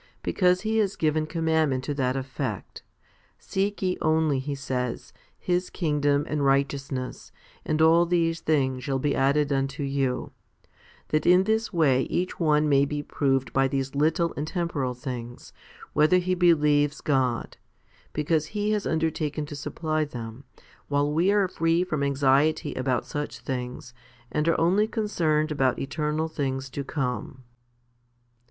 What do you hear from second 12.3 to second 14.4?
one may be proved by these little